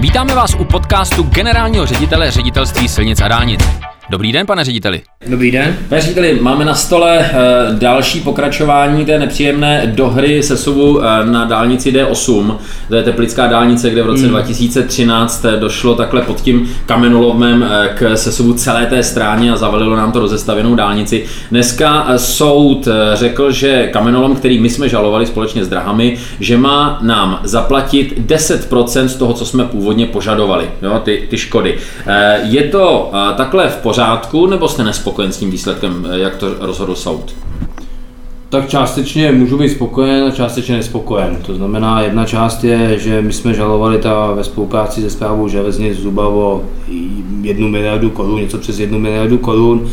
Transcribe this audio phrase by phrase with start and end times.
[0.00, 3.60] Vítáme vás u podcastu generálního ředitele ředitelství silnic a dálnic.
[4.10, 5.02] Dobrý den, pane řediteli.
[5.28, 5.76] Dobrý den.
[5.88, 7.34] Pane řediteli, máme na stole eh,
[7.72, 12.56] další pokračování té nepříjemné dohry sesuvu eh, na dálnici D8.
[12.88, 14.30] To je teplická dálnice, kde v roce hmm.
[14.30, 20.12] 2013 došlo takhle pod tím kamenolomem eh, k sesuvu celé té stráně a zavalilo nám
[20.12, 21.24] to rozestavěnou dálnici.
[21.50, 27.40] Dneska soud řekl, že kamenolom, který my jsme žalovali společně s drahami, že má nám
[27.44, 31.78] zaplatit 10% z toho, co jsme původně požadovali, jo, ty, ty škody.
[32.42, 36.94] Je to takhle v pořádku nebo jste nespokojen s tím výsledkem, eh, jak to rozhodl
[36.94, 37.34] soud?
[38.48, 41.36] Tak částečně můžu být spokojen a částečně nespokojen.
[41.46, 45.98] To znamená, jedna část je, že my jsme žalovali ta ve spolupráci se zprávou železnic
[45.98, 46.62] zhruba o
[47.42, 49.86] jednu miliardu korun, něco přes jednu miliardu korun.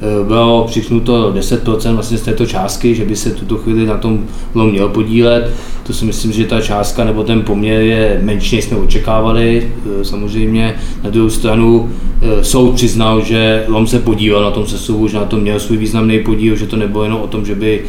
[0.00, 4.24] Eh, bylo přiknuto 10% vlastně z této částky, že by se tuto chvíli na tom
[4.54, 5.50] měl podílet.
[5.86, 9.72] To si myslím, že ta částka nebo ten poměr je menší, než jsme očekávali.
[10.00, 11.90] Eh, samozřejmě na druhou stranu
[12.22, 15.76] eh, soud přiznal, že LOM se podíval na tom sesuvu, že na tom měl svůj
[15.76, 17.84] významný podíl, že to nebylo jenom o tom, že by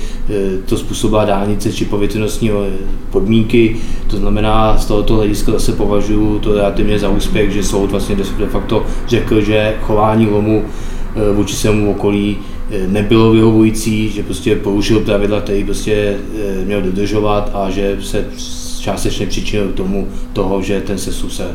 [0.65, 2.51] to způsobila dálnice či povětrnostní
[3.09, 3.75] podmínky.
[4.07, 8.47] To znamená, z tohoto hlediska zase považuji to relativně za úspěch, že soud vlastně de
[8.47, 10.63] facto řekl, že chování LOMu
[11.33, 12.37] vůči svému okolí
[12.71, 18.25] eh, nebylo vyhovující, že prostě porušil pravidla, který prostě eh, měl dodržovat a že se
[18.79, 21.47] částečně přičinil k tomu toho, že ten sesu se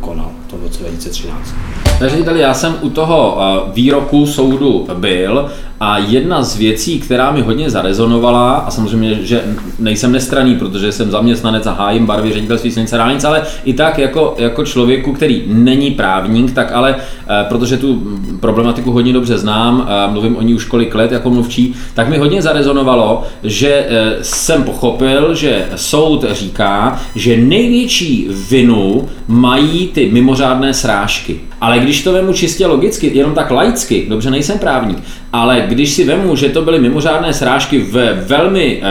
[0.00, 1.54] konal v roce 2013.
[1.98, 3.38] Takže já jsem u toho
[3.74, 5.50] výroku soudu byl
[5.82, 9.44] a jedna z věcí, která mi hodně zarezonovala, a samozřejmě, že
[9.78, 14.34] nejsem nestraný, protože jsem zaměstnanec a hájím barvy ředitelství silnice dálnic, ale i tak jako,
[14.38, 18.02] jako člověku, který není právník, tak ale eh, protože tu
[18.40, 22.42] problematiku hodně dobře znám, mluvím o ní už kolik let jako mluvčí, tak mi hodně
[22.42, 31.40] zarezonovalo, že eh, jsem pochopil, že soud říká, že největší vinu mají ty mimořádné srážky.
[31.60, 34.98] Ale když to vemu čistě logicky, jenom tak laicky, dobře, nejsem právník,
[35.32, 38.86] ale když si vemu, že to byly mimořádné srážky v velmi, eh,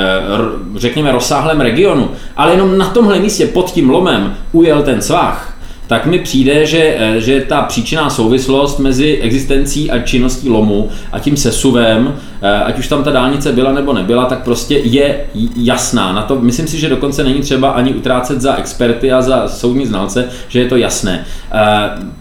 [0.75, 5.48] řekněme, rozsáhlém regionu, ale jenom na tomhle místě pod tím lomem ujel ten svah,
[5.89, 11.19] tak mi přijde, že, eh, že ta příčinná souvislost mezi existencí a činností lomu a
[11.19, 16.13] tím sesuvem, eh, ať už tam ta dálnice byla nebo nebyla, tak prostě je jasná.
[16.13, 19.85] Na to myslím si, že dokonce není třeba ani utrácet za experty a za soudní
[19.85, 21.25] znalce, že je to jasné.
[21.51, 21.57] Eh,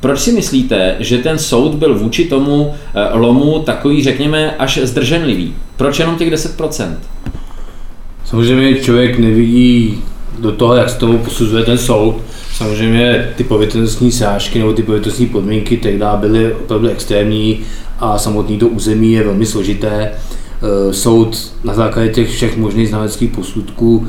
[0.00, 2.74] proč si myslíte, že ten soud byl vůči tomu
[3.12, 5.54] lomu takový, řekněme, až zdrženlivý?
[5.76, 6.98] Proč jenom těch 10%?
[8.24, 10.02] Samozřejmě člověk nevidí
[10.38, 12.14] do toho, jak se tomu posuzuje ten soud,
[12.58, 17.60] Samozřejmě ty povětrnostní sážky nebo ty povětrnostní podmínky tehdy byly opravdu extrémní
[17.98, 20.10] a samotný to území je velmi složité.
[20.10, 24.06] Eh, soud na základě těch všech možných znaleckých posudků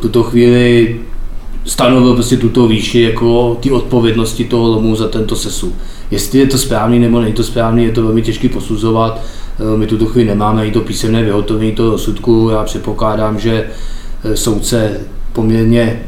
[0.00, 1.00] tuto chvíli
[1.64, 5.74] stanovil prostě tuto výši jako ty odpovědnosti toho lomu za tento sesu.
[6.10, 9.20] Jestli je to správný nebo není to správný, je to velmi těžké posuzovat.
[9.60, 12.48] Eh, my tuto chvíli nemáme ani to písemné vyhotovení toho rozsudku.
[12.52, 13.66] Já předpokládám, že
[14.24, 15.00] eh, soudce
[15.32, 16.02] poměrně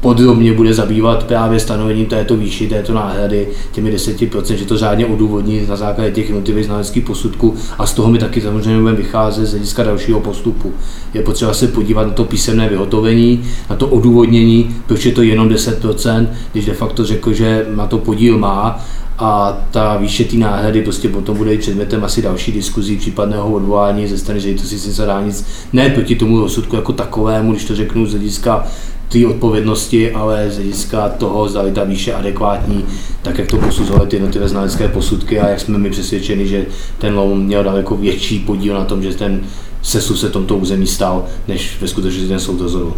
[0.00, 5.66] podrobně bude zabývat právě stanovením této výši, této náhrady, těmi 10%, že to řádně odůvodní
[5.68, 9.50] na základě těch jednotlivých znaleckých posudků a z toho mi taky samozřejmě budeme vycházet z
[9.50, 10.72] hlediska dalšího postupu.
[11.14, 15.48] Je potřeba se podívat na to písemné vyhotovení, na to odůvodnění, proč je to jenom
[15.48, 18.84] 10%, když de facto řekl, že na to podíl má
[19.18, 24.06] a ta výše té náhrady prostě potom bude i předmětem asi další diskuzí, případného odvolání
[24.06, 28.10] ze strany ředitelství silnic dálnic, ne proti tomu rozsudku jako takovému, když to řeknu z
[28.10, 28.66] hlediska
[29.08, 32.84] té odpovědnosti, ale z hlediska toho, zda ta výše adekvátní,
[33.22, 36.66] tak jak to posuzovaly ty jednotlivé znalecké posudky a jak jsme mi přesvědčeni, že
[36.98, 39.40] ten lom měl daleko větší podíl na tom, že ten
[39.82, 42.92] sesu se tomto území stal, než ve skutečnosti ten soud rozhodl.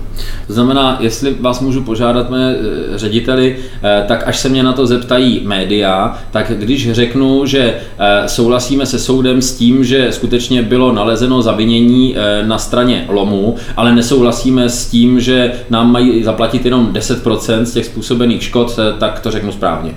[0.46, 4.72] To znamená, jestli vás můžu požádat, pane eh, řediteli, eh, tak až se mě na
[4.72, 10.62] to zeptají média, tak když řeknu, že eh, souhlasíme se soudem s tím, že skutečně
[10.62, 16.92] bylo nalezeno zavinění na straně lomu, ale nesouhlasíme s tím, že nám mají zaplatit jenom
[16.92, 19.94] 10% z těch způsobených škod, tak to řeknu správně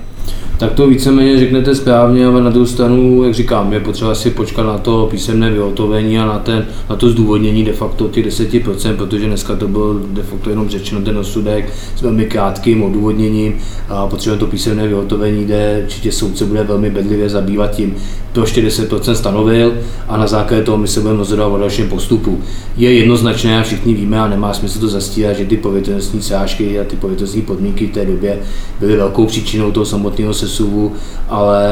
[0.64, 4.64] tak to víceméně řeknete správně, ale na druhou stranu, jak říkám, je potřeba si počkat
[4.64, 9.26] na to písemné vyhotovení a na, ten, na to zdůvodnění de facto těch 10%, protože
[9.26, 13.54] dneska to bylo de facto jenom řečeno ten osudek s velmi krátkým odůvodněním
[13.90, 17.96] a potřebujeme to písemné vyhotovení, kde určitě soudce bude velmi bedlivě zabývat tím,
[18.34, 19.74] proč těch 10% stanovil
[20.08, 22.42] a na základě toho my se budeme rozhodovat o dalším postupu.
[22.78, 26.84] Je jednoznačné, a všichni víme a nemá smysl to zastírat, že ty povětrnostní sážky a
[26.84, 28.40] ty povětrnostní podmínky v té době
[28.80, 30.94] byly velkou příčinou toho samotného sesuvu,
[31.30, 31.64] ale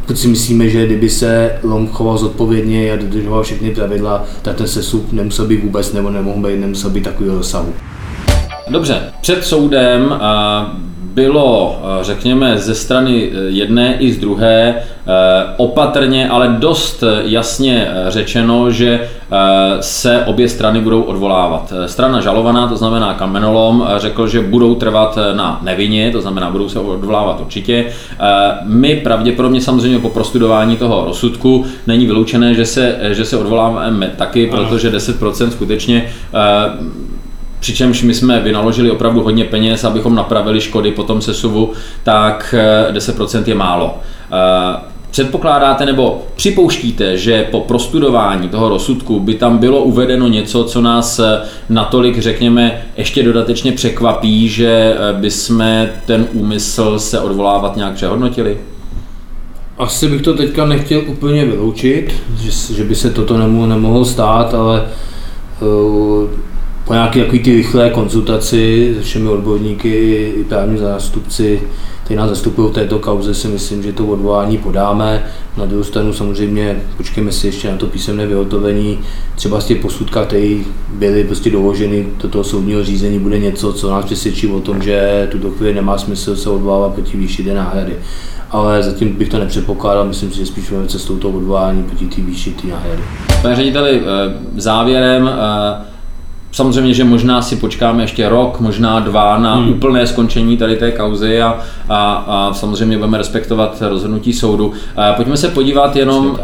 [0.00, 4.66] pokud si myslíme, že kdyby se LOM choval zodpovědně a dodržoval všechny pravidla, tak ten
[4.68, 7.72] sesuv nemusel být vůbec nebo nemohl být, nemusel být takový rozsahu.
[8.70, 10.14] Dobře, před soudem
[11.14, 14.74] bylo, řekněme, ze strany jedné i z druhé
[15.56, 19.08] opatrně, ale dost jasně řečeno, že
[19.80, 21.72] se obě strany budou odvolávat.
[21.86, 26.78] Strana žalovaná, to znamená kamenolom, řekl, že budou trvat na nevině, to znamená, budou se
[26.78, 27.86] odvolávat určitě.
[28.64, 34.46] My pravděpodobně samozřejmě po prostudování toho rozsudku není vyloučené, že se, že se odvoláváme taky,
[34.46, 36.08] protože 10% skutečně
[37.62, 41.72] přičemž my jsme vynaložili opravdu hodně peněz, abychom napravili škody po tom sesuvu,
[42.02, 42.54] tak
[42.92, 43.98] 10% eh, je málo.
[44.32, 44.80] Eh,
[45.10, 51.18] předpokládáte nebo připouštíte, že po prostudování toho rozsudku by tam bylo uvedeno něco, co nás
[51.18, 58.58] eh, natolik, řekněme, ještě dodatečně překvapí, že by jsme ten úmysl se odvolávat nějak přehodnotili?
[59.78, 64.84] Asi bych to teďka nechtěl úplně vyloučit, že, že by se toto nemohlo, stát, ale
[66.84, 69.88] po nějaké takový ty rychlé konzultaci se všemi odborníky
[70.38, 71.62] i právní zástupci,
[72.04, 75.24] kteří nás zastupují v této kauze, si myslím, že to odvolání podáme.
[75.56, 78.98] Na druhou stranu samozřejmě počkejme si ještě na to písemné vyhotovení.
[79.34, 80.56] Třeba z těch posudka, které
[80.94, 85.28] byly prostě doloženy do toho soudního řízení, bude něco, co nás přesvědčí o tom, že
[85.30, 87.96] tuto chvíli nemá smysl se odvolávat proti výši náhrady.
[88.50, 92.20] Ale zatím bych to nepředpokládal, myslím si, že spíš budeme cestou toho odvolání proti té
[92.20, 93.02] výši té náhrady.
[93.42, 95.91] Pane řediteli, eh, závěrem eh,
[96.52, 99.70] Samozřejmě, že možná si počkáme ještě rok, možná dva na hmm.
[99.70, 101.58] úplné skončení tady té kauzy a,
[101.88, 104.72] a, a samozřejmě budeme respektovat rozhodnutí soudu.
[105.16, 106.36] Pojďme se podívat jenom uh,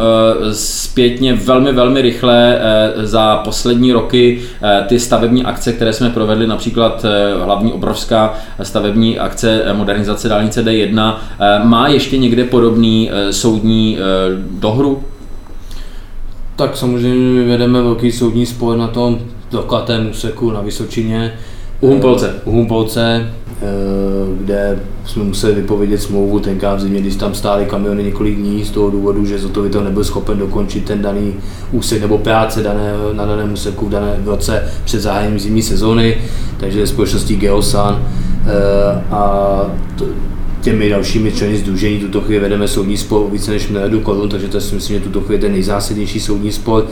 [0.52, 2.58] zpětně velmi, velmi rychle
[2.96, 7.04] uh, za poslední roky uh, ty stavební akce, které jsme provedli, například
[7.44, 11.14] hlavní obrovská stavební akce modernizace dálnice D1.
[11.62, 13.98] Má ještě někde podobný soudní
[14.50, 15.02] dohru?
[16.56, 19.18] Tak samozřejmě my vedeme velký soudní spor na tom
[19.50, 21.32] zaklatém úseku na Vysočině.
[21.80, 22.34] U Humpolce.
[22.44, 23.64] U Humpolce, eh,
[24.40, 28.70] kde jsme museli vypovědět smlouvu tenkrát v zimě, když tam stály kamiony několik dní z
[28.70, 31.34] toho důvodu, že zhotovitel nebyl schopen dokončit ten daný
[31.72, 36.18] úsek nebo práce dané, na daném úseku v daném roce před zahájením zimní sezóny,
[36.60, 38.02] takže společností Geosan
[38.46, 39.60] eh, a
[40.60, 44.48] těmi dalšími členy združení tuto chvíli vedeme soudní spor o více než miliardu korun, takže
[44.48, 46.86] to si myslím, že tuto chvíli je ten nejzásadnější soudní spor.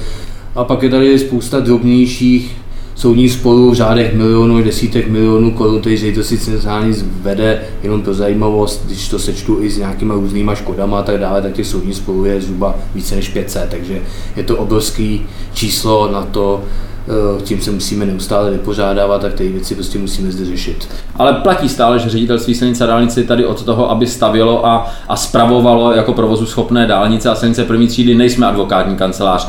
[0.57, 2.57] A pak je tady spousta drobnějších
[2.95, 8.15] soudních sporů v řádech milionů, desítek milionů korun, takže to si centrální vede jenom pro
[8.15, 11.97] zajímavost, když to sečtu i s nějakýma různýma škodama a tak dále, tak těch soudních
[11.97, 14.03] sporů je zhruba více než 500, takže
[14.37, 16.63] je to obrovský číslo na to,
[17.09, 20.89] Eh, tím se musíme neustále vypořádávat a ty věci prostě musíme zde řešit.
[21.19, 25.17] Ale platí stále, že ředitelství silnice a dálnice tady od toho, aby stavělo a, a
[25.17, 29.49] spravovalo jako provozu schopné dálnice a silnice první třídy, nejsme advokátní kancelář.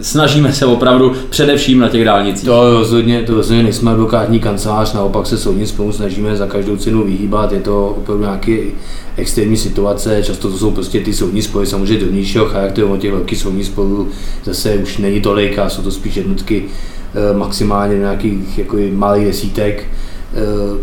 [0.00, 2.48] Snažíme se opravdu především na těch dálnicích.
[2.48, 7.04] To rozhodně, to rozhodně nejsme advokátní kancelář, naopak se soudním spolu snažíme za každou cenu
[7.04, 7.52] vyhýbat.
[7.52, 8.58] Je to opravdu nějaký
[9.16, 13.38] extrémní situace, často to jsou prostě ty soudní spory, samozřejmě do nižšího charakteru, těch velkých
[13.38, 14.08] soudních sporů
[14.44, 19.86] zase už není tolik a jsou to spíš jednotky eh, maximálně nějakých jako malých desítek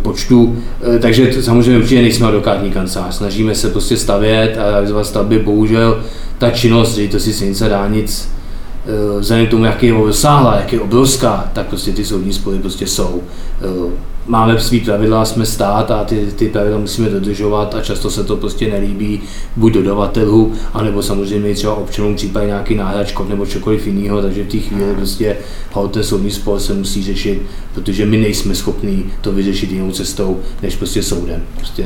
[0.02, 0.56] počtu,
[0.96, 3.16] eh, takže to, samozřejmě určitě nejsme advokátní kancelář.
[3.16, 6.04] Snažíme se prostě stavět a realizovat stavby, bohužel
[6.38, 8.30] ta činnost si silnice dálnic
[9.20, 12.88] vzhledem k tomu, jak je rozsáhlá, jak je obrovská, tak prostě ty soudní spory prostě
[12.88, 13.22] jsou
[14.28, 18.38] máme svý pravidla, jsme stát a ty, ty pravidla musíme dodržovat a často se to
[18.38, 19.22] prostě nelíbí
[19.56, 24.58] buď dodavatelů, anebo samozřejmě třeba občanům případně nějaký náhračkov nebo cokoliv jiného, takže v té
[24.58, 25.38] chvíli prostě
[25.92, 27.42] ten soudní spor se musí řešit,
[27.74, 31.42] protože my nejsme schopní to vyřešit jinou cestou, než prostě soudem.
[31.56, 31.86] Prostě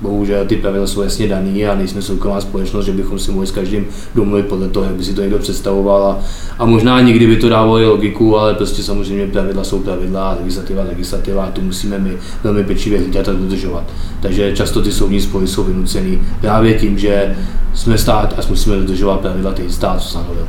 [0.00, 3.50] bohužel ty pravidla jsou jasně dané a nejsme soukromá společnost, že bychom si mohli s
[3.50, 6.20] každým domluvit podle toho, jak by si to někdo představoval a,
[6.58, 10.82] a možná někdy by to dávalo i logiku, ale prostě samozřejmě pravidla jsou pravidla legislativa
[10.82, 13.84] legislativa a tu musí musíme my velmi pečlivě hlídat a dodržovat.
[14.20, 17.36] Takže často ty soudní spory jsou vynuceny právě tím, že
[17.74, 20.48] jsme stát a musíme dodržovat pravidla, který stát stanovil.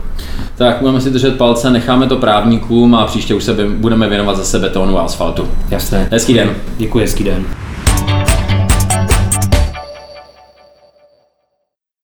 [0.55, 4.59] Tak budeme si držet palce, necháme to právníkům a příště už se budeme věnovat zase
[4.59, 5.47] betonu a asfaltu.
[5.69, 6.07] Jasné.
[6.11, 6.49] Hezký den.
[6.77, 7.45] Děkuji, hezký den.